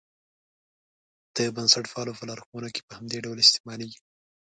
[1.35, 3.99] د بنسټپالو په لارښوونو کې په همدې ډول استعمالېږي.